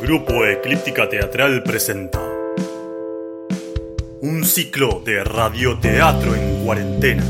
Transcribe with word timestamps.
Grupo 0.00 0.46
Eclíptica 0.46 1.08
Teatral 1.08 1.64
presenta 1.64 2.20
un 4.20 4.44
ciclo 4.44 5.02
de 5.04 5.24
radioteatro 5.24 6.36
en 6.36 6.64
cuarentena. 6.64 7.24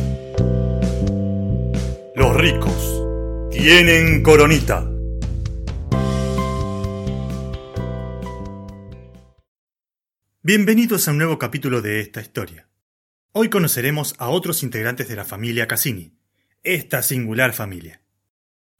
Los 2.15 2.37
ricos 2.37 3.51
tienen 3.51 4.23
coronita. 4.23 4.87
Bienvenidos 10.43 11.09
a 11.09 11.13
un 11.13 11.19
nuevo 11.19 11.39
capítulo 11.39 11.81
de 11.81 12.01
esta 12.01 12.21
historia. 12.21 12.69
Hoy 13.33 13.49
conoceremos 13.49 14.15
a 14.19 14.29
otros 14.29 14.63
integrantes 14.63 15.09
de 15.09 15.17
la 15.17 15.25
familia 15.25 15.67
Cassini, 15.67 16.13
esta 16.63 17.01
singular 17.01 17.55
familia. 17.55 18.03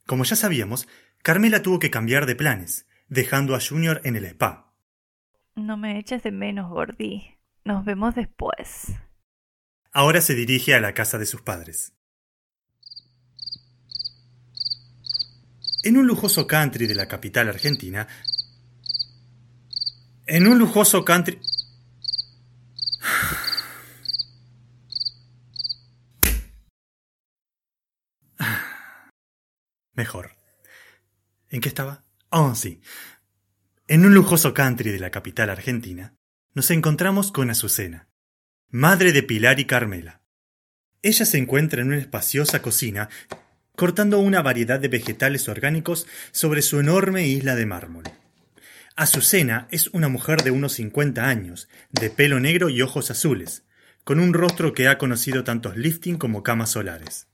Como 0.05 0.25
ya 0.25 0.35
sabíamos, 0.35 0.87
Carmela 1.23 1.63
tuvo 1.63 1.79
que 1.79 1.89
cambiar 1.89 2.27
de 2.27 2.35
planes, 2.35 2.85
dejando 3.09 3.55
a 3.55 3.59
Junior 3.59 3.99
en 4.03 4.15
el 4.15 4.25
spa. 4.25 4.73
No 5.55 5.75
me 5.77 5.99
eches 5.99 6.23
de 6.23 6.31
menos, 6.31 6.69
Gordy. 6.69 7.35
Nos 7.65 7.83
vemos 7.83 8.15
después. 8.15 8.93
Ahora 9.91 10.21
se 10.21 10.35
dirige 10.35 10.73
a 10.75 10.79
la 10.79 10.93
casa 10.93 11.17
de 11.17 11.25
sus 11.25 11.41
padres. 11.41 11.93
En 15.83 15.97
un 15.97 16.07
lujoso 16.07 16.47
country 16.47 16.87
de 16.87 16.95
la 16.95 17.07
capital 17.07 17.49
argentina. 17.49 18.07
En 20.25 20.47
un 20.47 20.57
lujoso 20.59 21.03
country. 21.03 21.39
Mejor. 29.93 30.35
¿En 31.49 31.61
qué 31.61 31.69
estaba? 31.69 32.08
Oh, 32.31 32.53
sí. 32.53 32.79
En 33.87 34.05
un 34.05 34.13
lujoso 34.13 34.53
country 34.53 34.91
de 34.91 34.99
la 34.99 35.09
capital 35.09 35.49
argentina, 35.49 36.13
nos 36.53 36.69
encontramos 36.69 37.31
con 37.31 37.49
Azucena, 37.49 38.07
madre 38.69 39.13
de 39.13 39.23
Pilar 39.23 39.59
y 39.59 39.65
Carmela. 39.65 40.21
Ella 41.01 41.25
se 41.25 41.39
encuentra 41.39 41.81
en 41.81 41.87
una 41.87 41.97
espaciosa 41.97 42.61
cocina 42.61 43.09
cortando 43.75 44.19
una 44.19 44.43
variedad 44.43 44.79
de 44.79 44.89
vegetales 44.89 45.49
orgánicos 45.49 46.05
sobre 46.31 46.61
su 46.61 46.79
enorme 46.79 47.27
isla 47.27 47.55
de 47.55 47.65
mármol. 47.65 48.03
Azucena 48.95 49.67
es 49.71 49.87
una 49.87 50.09
mujer 50.09 50.43
de 50.43 50.51
unos 50.51 50.73
50 50.73 51.27
años, 51.27 51.67
de 51.89 52.11
pelo 52.11 52.39
negro 52.39 52.69
y 52.69 52.83
ojos 52.83 53.09
azules, 53.09 53.63
con 54.03 54.19
un 54.19 54.33
rostro 54.33 54.73
que 54.73 54.87
ha 54.87 54.99
conocido 54.99 55.43
tantos 55.43 55.77
lifting 55.77 56.17
como 56.17 56.43
camas 56.43 56.71
solares. 56.71 57.27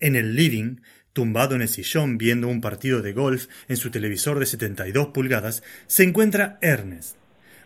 En 0.00 0.16
el 0.16 0.34
living 0.34 0.78
Tumbado 1.16 1.54
en 1.54 1.62
el 1.62 1.68
sillón 1.70 2.18
viendo 2.18 2.46
un 2.46 2.60
partido 2.60 3.00
de 3.00 3.14
golf 3.14 3.46
en 3.68 3.78
su 3.78 3.90
televisor 3.90 4.38
de 4.38 4.44
72 4.44 5.06
pulgadas, 5.14 5.62
se 5.86 6.02
encuentra 6.02 6.58
Ernest, 6.60 7.16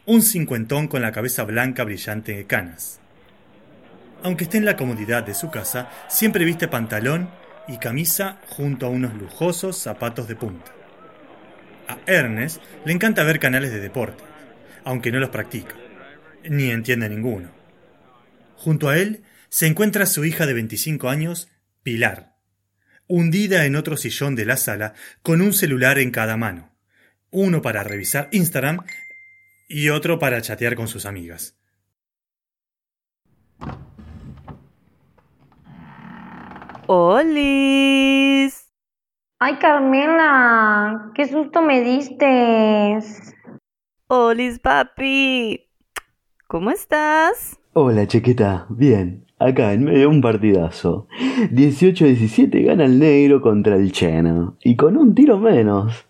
un 0.06 0.22
cincuentón 0.22 0.86
con 0.86 1.02
la 1.02 1.10
cabeza 1.10 1.42
blanca 1.42 1.82
brillante 1.82 2.32
de 2.32 2.46
canas. 2.46 3.00
Aunque 4.22 4.44
esté 4.44 4.58
en 4.58 4.66
la 4.66 4.76
comodidad 4.76 5.24
de 5.24 5.34
su 5.34 5.50
casa, 5.50 5.90
siempre 6.08 6.44
viste 6.44 6.68
pantalón 6.68 7.28
y 7.66 7.78
camisa 7.78 8.38
junto 8.46 8.86
a 8.86 8.90
unos 8.90 9.14
lujosos 9.14 9.76
zapatos 9.76 10.28
de 10.28 10.36
punta. 10.36 10.72
A 11.88 11.98
Ernest 12.06 12.62
le 12.84 12.92
encanta 12.92 13.24
ver 13.24 13.40
canales 13.40 13.72
de 13.72 13.80
deporte, 13.80 14.22
aunque 14.84 15.10
no 15.10 15.18
los 15.18 15.30
practica, 15.30 15.74
ni 16.48 16.70
entiende 16.70 17.08
ninguno. 17.08 17.50
Junto 18.54 18.88
a 18.88 18.96
él 18.96 19.24
se 19.48 19.66
encuentra 19.66 20.06
su 20.06 20.24
hija 20.24 20.46
de 20.46 20.54
25 20.54 21.08
años, 21.08 21.48
Pilar, 21.82 22.30
hundida 23.11 23.66
en 23.66 23.75
otro 23.75 23.97
sillón 23.97 24.36
de 24.36 24.47
la 24.47 24.56
sala 24.56 24.94
con 25.22 25.42
un 25.42 25.53
celular 25.53 25.98
en 25.98 26.12
cada 26.12 26.36
mano, 26.36 26.70
uno 27.30 27.61
para 27.61 27.83
revisar 27.83 28.28
Instagram 28.30 28.84
y 29.69 29.89
otro 29.89 30.20
para 30.20 30.41
chatear 30.41 30.77
con 30.77 30.86
sus 30.86 31.06
amigas. 31.06 31.56
¡Olis! 36.86 38.68
¡Ay, 39.40 39.58
Carmela! 39.58 41.11
¡Qué 41.14 41.27
susto 41.27 41.63
me 41.63 41.83
diste! 41.83 42.98
¡Olis, 44.07 44.61
papi! 44.61 45.68
¿Cómo 46.46 46.70
estás? 46.70 47.58
Hola, 47.73 48.07
chiquita. 48.07 48.67
Bien. 48.70 49.30
Acá, 49.40 49.73
en 49.73 49.84
medio 49.84 50.01
de 50.01 50.06
un 50.06 50.20
partidazo. 50.20 51.08
18-17 51.51 52.62
gana 52.62 52.84
el 52.84 52.98
negro 52.98 53.40
contra 53.40 53.77
el 53.77 53.90
cheno. 53.90 54.58
Y 54.62 54.77
con 54.77 54.98
un 54.98 55.14
tiro 55.14 55.39
menos. 55.39 56.06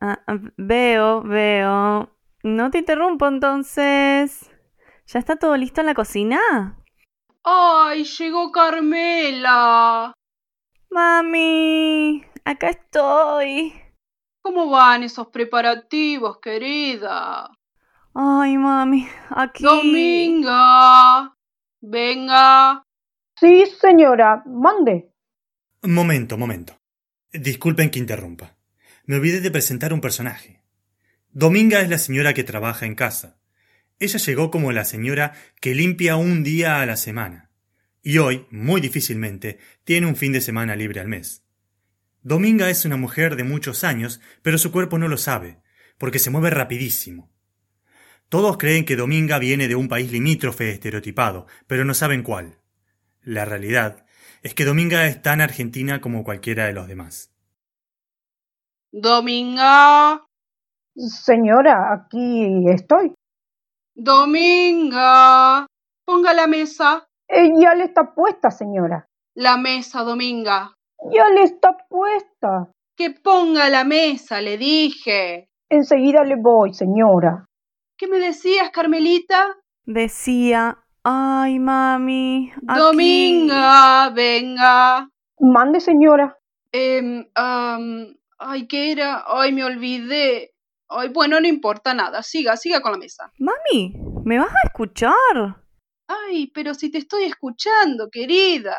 Ah, 0.00 0.18
ah, 0.26 0.38
veo, 0.56 1.22
veo. 1.22 2.08
No 2.42 2.70
te 2.70 2.78
interrumpo 2.78 3.28
entonces. 3.28 4.50
¿Ya 5.06 5.18
está 5.18 5.36
todo 5.36 5.58
listo 5.58 5.82
en 5.82 5.88
la 5.88 5.94
cocina? 5.94 6.38
¡Ay, 7.44 8.04
llegó 8.04 8.50
Carmela! 8.50 10.14
Mami, 10.90 12.24
acá 12.46 12.70
estoy. 12.70 13.74
¿Cómo 14.40 14.70
van 14.70 15.02
esos 15.02 15.26
preparativos, 15.28 16.38
querida? 16.40 17.50
Ay, 18.14 18.56
mami, 18.56 19.06
aquí. 19.28 19.64
Dominga. 19.64 21.34
Venga. 21.80 22.84
Sí, 23.36 23.64
señora, 23.80 24.42
mande. 24.46 25.10
Momento, 25.82 26.36
momento. 26.36 26.78
Disculpen 27.32 27.90
que 27.90 27.98
interrumpa. 27.98 28.56
Me 29.06 29.16
olvidé 29.16 29.40
de 29.40 29.50
presentar 29.50 29.92
un 29.92 30.00
personaje. 30.00 30.62
Dominga 31.30 31.80
es 31.80 31.88
la 31.88 31.98
señora 31.98 32.34
que 32.34 32.44
trabaja 32.44 32.84
en 32.84 32.94
casa. 32.94 33.38
Ella 33.98 34.18
llegó 34.18 34.50
como 34.50 34.72
la 34.72 34.84
señora 34.84 35.32
que 35.60 35.74
limpia 35.74 36.16
un 36.16 36.42
día 36.42 36.82
a 36.82 36.86
la 36.86 36.96
semana. 36.96 37.50
Y 38.02 38.18
hoy, 38.18 38.46
muy 38.50 38.80
difícilmente, 38.80 39.58
tiene 39.84 40.06
un 40.06 40.16
fin 40.16 40.32
de 40.32 40.40
semana 40.40 40.76
libre 40.76 41.00
al 41.00 41.08
mes. 41.08 41.44
Dominga 42.22 42.68
es 42.68 42.84
una 42.84 42.96
mujer 42.96 43.36
de 43.36 43.44
muchos 43.44 43.84
años, 43.84 44.20
pero 44.42 44.58
su 44.58 44.70
cuerpo 44.72 44.98
no 44.98 45.08
lo 45.08 45.16
sabe, 45.16 45.62
porque 45.96 46.18
se 46.18 46.30
mueve 46.30 46.50
rapidísimo. 46.50 47.29
Todos 48.30 48.58
creen 48.58 48.84
que 48.84 48.94
Dominga 48.94 49.40
viene 49.40 49.66
de 49.66 49.74
un 49.74 49.88
país 49.88 50.12
limítrofe 50.12 50.70
estereotipado, 50.70 51.46
pero 51.66 51.84
no 51.84 51.94
saben 51.94 52.22
cuál. 52.22 52.58
La 53.22 53.44
realidad 53.44 54.06
es 54.44 54.54
que 54.54 54.64
Dominga 54.64 55.04
es 55.08 55.20
tan 55.20 55.40
argentina 55.40 56.00
como 56.00 56.22
cualquiera 56.22 56.66
de 56.66 56.72
los 56.72 56.86
demás. 56.86 57.32
Dominga. 58.92 60.24
Señora, 60.94 61.92
aquí 61.92 62.68
estoy. 62.68 63.12
Dominga. 63.96 65.66
Ponga 66.04 66.32
la 66.32 66.46
mesa. 66.46 67.08
Eh, 67.26 67.50
ya 67.60 67.74
le 67.74 67.82
está 67.82 68.14
puesta, 68.14 68.52
señora. 68.52 69.08
La 69.34 69.56
mesa, 69.56 70.02
Dominga. 70.02 70.72
Ya 71.10 71.28
le 71.30 71.42
está 71.42 71.76
puesta. 71.88 72.70
Que 72.96 73.10
ponga 73.10 73.68
la 73.68 73.82
mesa, 73.82 74.40
le 74.40 74.56
dije. 74.56 75.48
Enseguida 75.68 76.22
le 76.22 76.36
voy, 76.36 76.72
señora. 76.74 77.49
¿Qué 78.00 78.06
me 78.06 78.18
decías, 78.18 78.70
Carmelita? 78.70 79.58
Decía, 79.84 80.78
ay, 81.04 81.58
mami. 81.58 82.50
aquí". 82.66 82.80
Dominga, 82.80 84.08
venga. 84.08 85.10
Mande, 85.38 85.80
señora. 85.80 86.38
Em, 86.72 87.28
am, 87.34 88.16
ay, 88.38 88.66
¿qué 88.66 88.92
era? 88.92 89.22
Ay, 89.26 89.52
me 89.52 89.64
olvidé. 89.64 90.54
Ay, 90.88 91.10
bueno, 91.10 91.38
no 91.42 91.46
importa 91.46 91.92
nada. 91.92 92.22
Siga, 92.22 92.56
siga 92.56 92.80
con 92.80 92.92
la 92.92 92.98
mesa. 92.98 93.30
Mami, 93.38 93.92
¿me 94.24 94.38
vas 94.38 94.48
a 94.48 94.66
escuchar? 94.68 95.60
Ay, 96.08 96.50
pero 96.54 96.72
si 96.72 96.90
te 96.90 96.96
estoy 96.96 97.24
escuchando, 97.24 98.08
querida. 98.10 98.78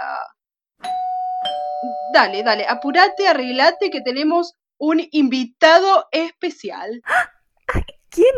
Dale, 2.12 2.42
dale, 2.42 2.66
apurate, 2.68 3.28
arreglate 3.28 3.92
que 3.92 4.02
tenemos 4.02 4.56
un 4.80 5.00
invitado 5.12 6.08
especial. 6.12 7.04
¿Quién 8.12 8.36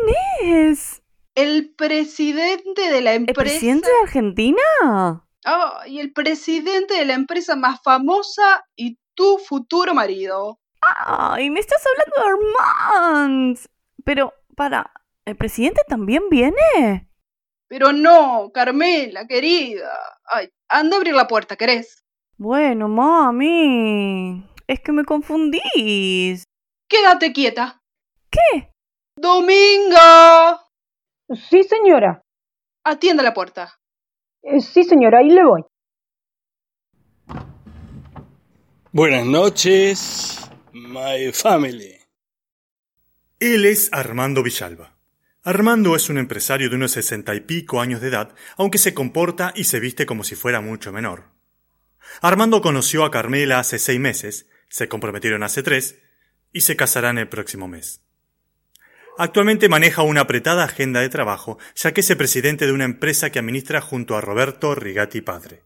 es? 0.70 1.02
El 1.34 1.74
presidente 1.74 2.90
de 2.90 3.00
la 3.00 3.10
¿El 3.14 3.22
empresa. 3.22 3.40
presidente 3.40 3.88
de 3.88 4.02
Argentina? 4.04 5.26
Ay, 5.44 5.98
el 5.98 6.12
presidente 6.12 6.94
de 6.94 7.04
la 7.04 7.14
empresa 7.14 7.56
más 7.56 7.82
famosa 7.82 8.64
y 8.76 8.98
tu 9.14 9.38
futuro 9.38 9.92
marido. 9.92 10.60
Ay, 10.80 11.50
me 11.50 11.58
estás 11.58 11.82
hablando 11.86 12.14
de 12.16 13.10
Armand. 13.10 13.58
Pero, 14.04 14.32
para, 14.56 14.92
¿el 15.24 15.34
presidente 15.36 15.80
también 15.88 16.22
viene? 16.30 17.08
Pero 17.66 17.92
no, 17.92 18.52
Carmela, 18.54 19.26
querida. 19.26 19.90
Ay, 20.26 20.50
anda 20.68 20.96
a 20.96 20.98
abrir 20.98 21.14
la 21.14 21.26
puerta, 21.26 21.56
¿querés? 21.56 22.04
Bueno, 22.36 22.86
mami. 22.88 24.48
Es 24.68 24.78
que 24.80 24.92
me 24.92 25.04
confundís. 25.04 26.44
Quédate 26.88 27.32
quieta. 27.32 27.82
¿Qué? 28.30 28.73
Dominga. 29.16 30.60
Sí, 31.48 31.62
señora. 31.64 32.22
Atienda 32.84 33.22
la 33.22 33.32
puerta. 33.32 33.78
Eh, 34.42 34.60
sí, 34.60 34.84
señora, 34.84 35.18
ahí 35.20 35.30
le 35.30 35.44
voy. 35.44 35.62
Buenas 38.92 39.24
noches, 39.26 40.50
my 40.72 41.32
family. 41.32 41.96
Él 43.40 43.66
es 43.66 43.92
Armando 43.92 44.42
Villalba. 44.42 44.94
Armando 45.42 45.96
es 45.96 46.08
un 46.08 46.18
empresario 46.18 46.70
de 46.70 46.76
unos 46.76 46.92
sesenta 46.92 47.34
y 47.34 47.40
pico 47.40 47.80
años 47.80 48.00
de 48.00 48.08
edad, 48.08 48.34
aunque 48.56 48.78
se 48.78 48.94
comporta 48.94 49.52
y 49.56 49.64
se 49.64 49.80
viste 49.80 50.06
como 50.06 50.24
si 50.24 50.36
fuera 50.36 50.60
mucho 50.60 50.92
menor. 50.92 51.24
Armando 52.20 52.62
conoció 52.62 53.04
a 53.04 53.10
Carmela 53.10 53.58
hace 53.58 53.78
seis 53.78 53.98
meses, 53.98 54.48
se 54.68 54.88
comprometieron 54.88 55.42
hace 55.42 55.62
tres 55.62 56.00
y 56.52 56.60
se 56.60 56.76
casarán 56.76 57.18
el 57.18 57.28
próximo 57.28 57.68
mes. 57.68 58.03
Actualmente 59.16 59.68
maneja 59.68 60.02
una 60.02 60.22
apretada 60.22 60.64
agenda 60.64 61.00
de 61.00 61.08
trabajo, 61.08 61.58
ya 61.76 61.94
que 61.94 62.00
es 62.00 62.16
presidente 62.16 62.66
de 62.66 62.72
una 62.72 62.84
empresa 62.84 63.30
que 63.30 63.38
administra 63.38 63.80
junto 63.80 64.16
a 64.16 64.20
Roberto 64.20 64.74
Rigatti 64.74 65.20
padre. 65.20 65.62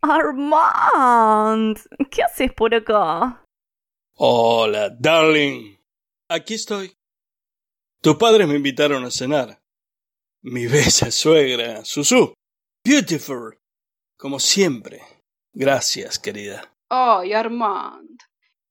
Armand, 0.00 1.78
¿qué 2.10 2.22
haces 2.22 2.52
por 2.52 2.74
acá? 2.74 3.44
Hola, 4.14 4.90
darling. 4.90 5.76
Aquí 6.28 6.54
estoy. 6.54 6.96
Tus 8.00 8.16
padres 8.16 8.46
me 8.46 8.54
invitaron 8.54 9.04
a 9.04 9.10
cenar. 9.10 9.60
Mi 10.42 10.66
bella 10.68 11.10
suegra, 11.10 11.84
Susu. 11.84 12.32
Beautiful. 12.84 13.58
Como 14.16 14.38
siempre. 14.38 15.02
Gracias, 15.52 16.18
querida. 16.18 16.72
Ay, 16.88 17.32
Armand. 17.32 18.20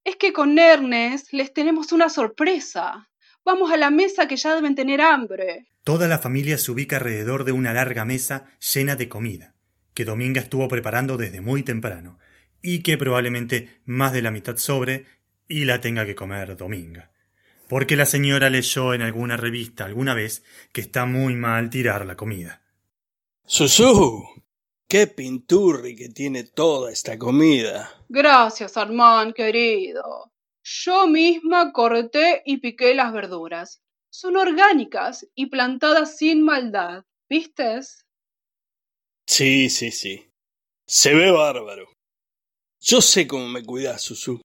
Es 0.02 0.16
que 0.16 0.32
con 0.32 0.58
Ernest 0.58 1.32
les 1.32 1.52
tenemos 1.52 1.92
una 1.92 2.08
sorpresa. 2.08 3.09
Vamos 3.52 3.72
a 3.72 3.76
la 3.76 3.90
mesa 3.90 4.28
que 4.28 4.36
ya 4.36 4.54
deben 4.54 4.76
tener 4.76 5.00
hambre. 5.00 5.66
Toda 5.82 6.06
la 6.06 6.20
familia 6.20 6.56
se 6.56 6.70
ubica 6.70 6.98
alrededor 6.98 7.42
de 7.42 7.50
una 7.50 7.72
larga 7.72 8.04
mesa 8.04 8.44
llena 8.60 8.94
de 8.94 9.08
comida, 9.08 9.56
que 9.92 10.04
Dominga 10.04 10.40
estuvo 10.40 10.68
preparando 10.68 11.16
desde 11.16 11.40
muy 11.40 11.64
temprano, 11.64 12.20
y 12.62 12.84
que 12.84 12.96
probablemente 12.96 13.80
más 13.86 14.12
de 14.12 14.22
la 14.22 14.30
mitad 14.30 14.56
sobre 14.56 15.06
y 15.48 15.64
la 15.64 15.80
tenga 15.80 16.06
que 16.06 16.14
comer 16.14 16.56
Dominga. 16.56 17.10
Porque 17.68 17.96
la 17.96 18.06
señora 18.06 18.50
leyó 18.50 18.94
en 18.94 19.02
alguna 19.02 19.36
revista 19.36 19.84
alguna 19.84 20.14
vez 20.14 20.44
que 20.70 20.80
está 20.80 21.04
muy 21.04 21.34
mal 21.34 21.70
tirar 21.70 22.06
la 22.06 22.16
comida. 22.16 22.62
Susu. 23.44 24.28
Qué 24.86 25.08
pinturri 25.08 25.96
que 25.96 26.08
tiene 26.10 26.44
toda 26.44 26.92
esta 26.92 27.18
comida. 27.18 27.90
Gracias, 28.08 28.76
Armand, 28.76 29.34
querido. 29.34 30.29
Yo 30.72 31.08
misma 31.08 31.72
corté 31.72 32.42
y 32.46 32.58
piqué 32.58 32.94
las 32.94 33.12
verduras. 33.12 33.82
Son 34.08 34.36
orgánicas 34.36 35.26
y 35.34 35.46
plantadas 35.46 36.16
sin 36.16 36.42
maldad, 36.42 37.04
¿vistes? 37.28 38.06
Sí, 39.26 39.68
sí, 39.68 39.90
sí. 39.90 40.30
Se 40.86 41.12
ve 41.12 41.32
bárbaro. 41.32 41.88
Yo 42.80 43.00
sé 43.00 43.26
cómo 43.26 43.48
me 43.48 43.64
cuidas, 43.64 44.02
Susu. 44.02 44.40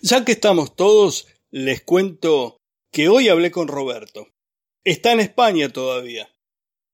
Ya 0.00 0.24
que 0.24 0.32
estamos 0.32 0.76
todos, 0.76 1.26
les 1.50 1.82
cuento 1.82 2.58
que 2.92 3.08
hoy 3.08 3.28
hablé 3.28 3.50
con 3.50 3.66
Roberto. 3.66 4.28
Está 4.84 5.10
en 5.10 5.20
España 5.20 5.70
todavía. 5.70 6.30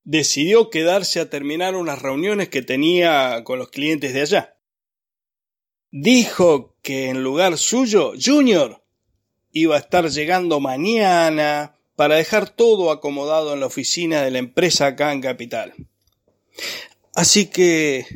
Decidió 0.05 0.71
quedarse 0.71 1.21
a 1.21 1.29
terminar 1.29 1.77
unas 1.77 2.01
reuniones 2.01 2.49
que 2.49 2.63
tenía 2.63 3.45
con 3.45 3.59
los 3.59 3.69
clientes 3.69 4.15
de 4.15 4.23
allá. 4.23 4.54
Dijo 5.96 6.75
que 6.82 7.08
en 7.08 7.23
lugar 7.23 7.56
suyo, 7.56 8.14
Junior 8.20 8.82
iba 9.52 9.76
a 9.76 9.79
estar 9.79 10.08
llegando 10.08 10.58
mañana 10.58 11.76
para 11.94 12.17
dejar 12.17 12.49
todo 12.50 12.91
acomodado 12.91 13.55
en 13.55 13.61
la 13.61 13.67
oficina 13.67 14.23
de 14.23 14.32
la 14.32 14.38
empresa 14.38 14.87
acá 14.87 15.12
en 15.12 15.20
Capital. 15.20 15.73
Así 17.14 17.49
que 17.49 18.06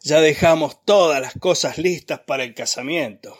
ya 0.00 0.22
dejamos 0.22 0.82
todas 0.86 1.20
las 1.20 1.34
cosas 1.38 1.76
listas 1.76 2.20
para 2.20 2.42
el 2.42 2.54
casamiento. 2.54 3.36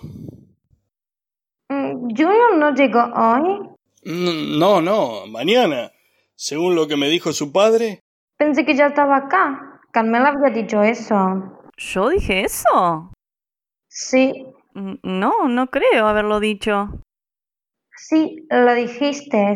Mm, 1.71 2.11
Junior 2.15 2.59
no 2.59 2.75
llegó 2.75 3.01
hoy. 3.15 3.71
N- 4.05 4.59
No, 4.59 4.83
no, 4.83 5.27
mañana. 5.27 5.91
Según 6.35 6.75
lo 6.75 6.87
que 6.87 6.97
me 6.99 7.09
dijo 7.09 7.33
su 7.33 7.51
padre, 7.51 8.01
Pensé 8.37 8.67
que 8.67 8.75
ya 8.77 8.89
estaba 8.89 9.17
acá. 9.17 9.81
Carmela 9.91 10.29
había 10.29 10.51
dicho 10.63 10.83
eso. 10.83 11.17
¿Yo 11.79 12.09
dije 12.11 12.45
eso? 12.45 13.11
Sí, 13.93 14.47
Mm, 14.73 14.95
No, 15.03 15.49
no 15.49 15.67
creo 15.67 16.07
haberlo 16.07 16.39
dicho. 16.39 17.03
sí, 17.97 18.47
lo 18.49 18.73
dijiste. 18.75 19.55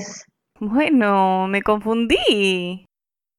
Bueno, 0.58 1.46
me 1.46 1.62
confundí. 1.62 2.84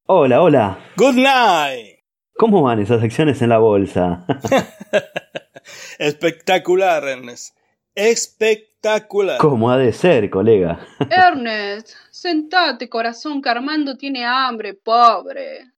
Hola, 0.07 0.41
hola. 0.41 0.79
Good 0.95 1.15
night. 1.15 1.99
¿Cómo 2.37 2.61
van 2.61 2.79
esas 2.79 3.03
acciones 3.03 3.41
en 3.41 3.49
la 3.49 3.57
bolsa? 3.57 4.25
Espectacular, 5.99 7.03
Ernest. 7.05 7.57
Espectacular. 7.93 9.37
¿Cómo 9.39 9.69
ha 9.71 9.77
de 9.77 9.91
ser, 9.91 10.29
colega? 10.29 10.79
Ernest, 11.09 11.89
sentate, 12.11 12.87
corazón, 12.89 13.41
que 13.41 13.49
Armando 13.49 13.97
tiene 13.97 14.23
hambre, 14.25 14.73
pobre. 14.75 15.71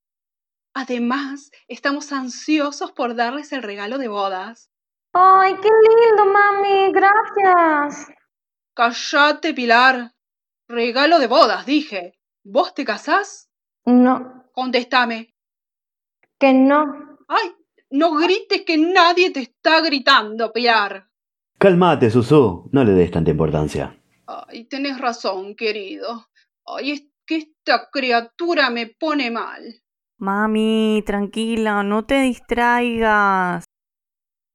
Además, 0.75 1.52
estamos 1.68 2.12
ansiosos 2.12 2.92
por 2.92 3.16
darles 3.16 3.52
el 3.52 3.63
regalo 3.63 3.98
de 3.98 4.08
bodas. 4.10 4.70
¡Ay, 5.13 5.56
qué 5.62 5.69
lindo, 5.69 6.25
mami! 6.31 6.92
Gracias. 6.92 8.07
Cállate, 8.74 9.54
Pilar. 9.54 10.12
Regalo 10.68 11.19
de 11.19 11.27
bodas, 11.27 11.65
dije. 11.65 12.19
¿Vos 12.44 12.74
te 12.74 12.86
casás? 12.86 13.50
No, 13.86 14.45
Contéstame. 14.54 15.33
que 16.39 16.54
no. 16.54 17.18
Ay, 17.27 17.54
no 17.89 18.15
grites 18.15 18.63
que 18.65 18.77
nadie 18.77 19.31
te 19.31 19.42
está 19.42 19.81
gritando, 19.81 20.51
Pilar. 20.54 21.07
Calmate, 21.57 22.12
Susu. 22.12 22.69
No 22.71 22.83
le 22.83 22.92
des 22.94 23.10
tanta 23.12 23.31
importancia. 23.31 23.98
Ay, 24.27 24.65
tenés 24.65 25.00
razón, 25.00 25.56
querido. 25.56 26.27
Ay, 26.65 26.92
es 26.92 27.03
que 27.25 27.38
esta 27.38 27.89
criatura 27.92 28.69
me 28.69 28.88
pone 28.88 29.31
mal. 29.31 29.62
Mami, 30.19 31.03
tranquila, 31.06 31.81
no 31.83 32.06
te 32.06 32.21
distraigas. 32.21 33.65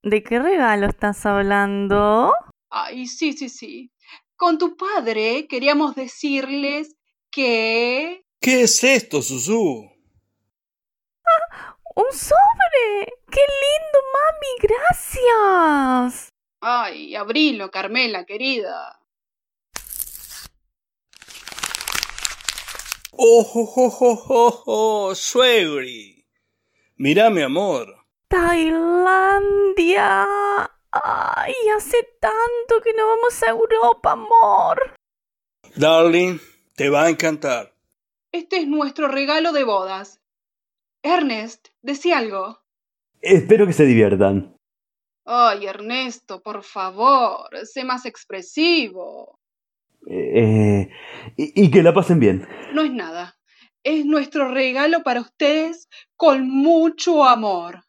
¿De 0.03 0.25
qué 0.25 0.41
regalo 0.41 0.87
estás 0.87 1.25
hablando? 1.27 2.35
Ay, 2.71 3.07
sí, 3.07 3.35
sí, 3.35 3.49
sí. 3.49 3.93
Con 4.35 4.59
tu 4.59 4.77
padre 4.77 5.47
queríamos 5.49 5.95
decirles 5.95 6.97
que... 7.31 8.25
¿Qué 8.41 8.63
es 8.63 8.83
esto, 8.83 9.23
Susu? 9.23 9.89
¡Un 11.95 12.13
sobre! 12.13 13.13
¡Qué 13.31 13.41
lindo, 13.63 13.99
mami! 14.13 14.75
¡Gracias! 16.11 16.31
Ay, 16.61 17.15
abrilo, 17.15 17.71
Carmela, 17.71 18.25
querida. 18.25 18.99
¡Oh, 23.13 23.53
oh, 23.55 23.73
oh, 23.77 23.97
oh, 24.01 24.25
oh, 24.29 24.63
oh, 24.67 25.15
suegri! 25.15 26.27
Mirá, 26.97 27.31
mi 27.31 27.43
amor. 27.43 28.02
Tailandia. 28.33 30.27
Ay, 30.91 31.55
hace 31.77 31.99
tanto 32.19 32.81
que 32.83 32.95
no 32.95 33.07
vamos 33.07 33.43
a 33.43 33.51
Europa, 33.51 34.13
amor. 34.13 34.95
Darling, 35.77 36.39
te 36.75 36.89
va 36.89 37.03
a 37.05 37.11
encantar. 37.11 37.75
Este 38.33 38.57
es 38.57 38.67
nuestro 38.67 39.09
regalo 39.09 39.53
de 39.53 39.65
bodas. 39.65 40.23
Ernest, 41.03 41.69
decí 41.83 42.11
algo. 42.11 42.63
Espero 43.21 43.67
que 43.67 43.75
se 43.75 43.85
diviertan. 43.85 44.57
Ay, 45.27 45.67
Ernesto, 45.67 46.43
por 46.43 46.63
favor, 46.63 47.51
sé 47.65 47.85
más 47.85 48.07
expresivo. 48.07 49.41
Eh, 50.09 50.89
y, 51.37 51.65
y 51.65 51.71
que 51.71 51.83
la 51.83 51.93
pasen 51.93 52.19
bien. 52.19 52.49
No 52.73 52.81
es 52.81 52.93
nada. 52.93 53.37
Es 53.85 54.07
nuestro 54.07 54.49
regalo 54.49 55.03
para 55.03 55.21
ustedes 55.21 55.91
con 56.17 56.49
mucho 56.49 57.25
amor. 57.25 57.85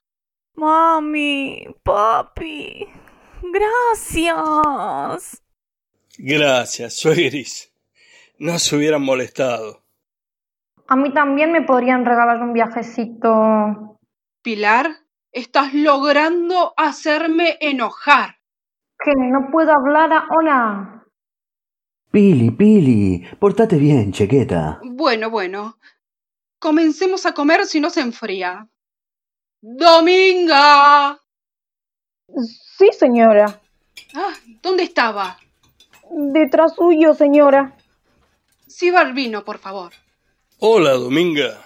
Mami, 0.56 1.66
papi. 1.84 2.88
Gracias. 3.42 5.42
Gracias, 6.18 6.96
suegris. 6.96 7.74
No 8.38 8.60
se 8.60 8.76
hubieran 8.76 9.04
molestado. 9.04 9.84
A 10.88 10.96
mí 10.96 11.14
también 11.14 11.52
me 11.52 11.62
podrían 11.62 12.06
regalar 12.06 12.42
un 12.42 12.54
viajecito. 12.54 14.00
Pilar, 14.42 14.92
estás 15.32 15.74
logrando 15.74 16.74
hacerme 16.78 17.58
enojar. 17.62 18.38
Que 19.04 19.12
no 19.16 19.50
puedo 19.52 19.72
hablar 19.72 20.12
ahora. 20.14 21.06
Pili, 22.12 22.52
Pili, 22.52 23.26
portate 23.40 23.78
bien, 23.78 24.12
chequeta. 24.12 24.80
Bueno, 24.84 25.30
bueno. 25.30 25.78
Comencemos 26.60 27.26
a 27.26 27.34
comer 27.34 27.66
si 27.66 27.80
no 27.80 27.90
se 27.90 28.02
enfría. 28.02 28.70
Dominga. 29.66 31.18
Sí, 32.78 32.90
señora. 33.00 33.62
Ah, 34.14 34.34
¿dónde 34.62 34.84
estaba? 34.84 35.40
Detrás 36.12 36.76
suyo, 36.76 37.14
señora. 37.14 37.74
Sirva 38.68 39.04
el 39.04 39.14
vino, 39.14 39.46
por 39.46 39.60
favor. 39.60 39.94
Hola, 40.60 40.92
Dominga. 40.92 41.62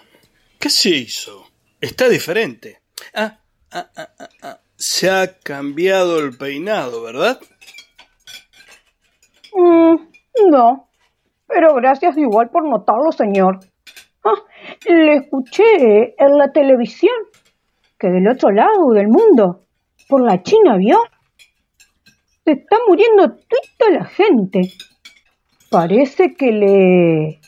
¿Qué 0.59 0.69
se 0.69 0.89
hizo? 0.89 1.47
Está 1.81 2.07
diferente. 2.07 2.81
Ah, 3.15 3.39
ah, 3.71 3.89
ah, 3.95 4.09
ah, 4.19 4.29
ah. 4.43 4.59
Se 4.75 5.09
ha 5.09 5.39
cambiado 5.39 6.19
el 6.19 6.37
peinado, 6.37 7.01
¿verdad? 7.01 7.39
Mm, 9.55 9.95
No, 10.51 10.87
pero 11.47 11.73
gracias 11.73 12.15
igual 12.15 12.51
por 12.51 12.63
notarlo, 12.63 13.11
señor. 13.11 13.59
Ah, 14.23 14.35
le 14.85 15.15
escuché 15.15 16.13
en 16.23 16.37
la 16.37 16.51
televisión 16.51 17.15
que 17.97 18.09
del 18.09 18.27
otro 18.27 18.51
lado 18.51 18.91
del 18.93 19.07
mundo, 19.07 19.61
por 20.07 20.21
la 20.21 20.41
China, 20.43 20.77
¿vio? 20.77 20.99
Se 22.45 22.51
está 22.51 22.77
muriendo 22.87 23.35
toda 23.77 23.91
la 23.91 24.05
gente. 24.05 24.71
Parece 25.69 26.35
que 26.35 26.51
le... 26.51 27.39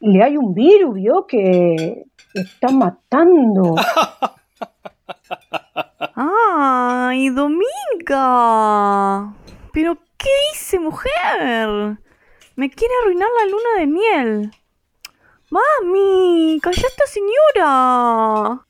le 0.00 0.22
hay 0.22 0.36
un 0.36 0.54
virus, 0.54 0.94
¿vio? 0.94 1.26
Que 1.26 2.04
está 2.34 2.68
matando. 2.68 3.74
¡Ay, 6.14 7.30
Dominga! 7.30 8.14
¿Pero 9.72 9.96
qué 10.18 10.28
dice, 10.52 10.78
mujer? 10.78 11.98
Me 12.54 12.70
quiere 12.70 12.94
arruinar 13.02 13.28
la 13.40 13.46
luna 13.46 13.78
de 13.78 13.86
miel. 13.86 14.50
¡Mami! 15.50 16.60
¡Calla 16.62 16.86
esta 16.86 17.06
señora! 17.06 18.66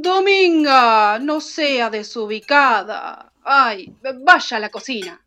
Dominga, 0.00 1.18
no 1.18 1.40
sea 1.40 1.90
desubicada. 1.90 3.32
Ay, 3.42 3.92
vaya 4.22 4.56
a 4.56 4.60
la 4.60 4.68
cocina. 4.68 5.20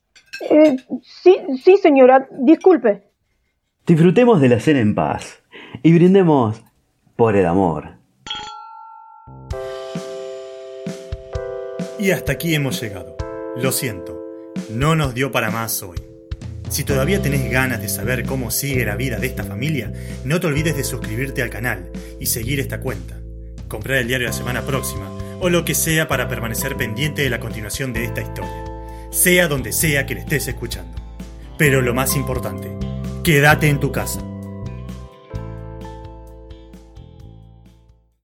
Eh, 0.50 0.78
sí, 1.04 1.36
sí, 1.62 1.76
señora, 1.76 2.26
disculpe. 2.32 3.04
Disfrutemos 3.86 4.40
de 4.40 4.48
la 4.48 4.62
cena 4.62 4.80
en 4.80 4.96
paz 4.96 5.44
y 5.84 5.92
brindemos 5.94 6.64
por 7.18 7.36
el 7.36 7.48
amor. 7.48 7.98
Y 12.00 12.12
hasta 12.12 12.32
aquí 12.32 12.56
hemos 12.56 12.82
llegado. 12.82 13.18
Lo 13.58 13.74
siento, 13.74 14.18
no 14.70 14.96
nos 14.96 15.14
dio 15.14 15.34
para 15.34 15.52
más 15.52 15.84
hoy. 15.84 15.98
Si 16.70 16.86
todavía 16.86 17.22
tenés 17.22 17.52
ganas 17.52 17.82
de 17.82 17.90
saber 17.90 18.26
cómo 18.26 18.52
sigue 18.52 18.86
la 18.86 18.96
vida 18.96 19.20
de 19.20 19.28
esta 19.28 19.44
familia, 19.44 19.92
no 20.24 20.40
te 20.40 20.48
olvides 20.48 20.78
de 20.78 20.86
suscribirte 20.86 21.42
al 21.42 21.50
canal 21.50 21.92
y 22.22 22.28
seguir 22.28 22.62
esta 22.62 22.80
cuenta. 22.80 23.21
Comprar 23.72 24.00
el 24.00 24.08
diario 24.10 24.28
la 24.28 24.34
semana 24.34 24.64
próxima 24.64 25.10
o 25.40 25.48
lo 25.48 25.64
que 25.64 25.76
sea 25.76 26.10
para 26.10 26.28
permanecer 26.28 26.76
pendiente 26.76 27.22
de 27.22 27.30
la 27.30 27.40
continuación 27.40 27.94
de 27.94 28.04
esta 28.04 28.20
historia, 28.20 28.66
sea 29.12 29.48
donde 29.48 29.72
sea 29.72 30.06
que 30.06 30.14
le 30.14 30.20
estés 30.20 30.50
escuchando. 30.50 31.02
Pero 31.58 31.82
lo 31.82 31.94
más 31.94 32.18
importante, 32.18 32.70
quédate 33.24 33.70
en 33.70 33.80
tu 33.80 33.94
casa 33.94 34.22